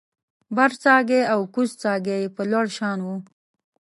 [0.55, 3.07] برڅاګی او کوزڅاګی یې په لوړ شان و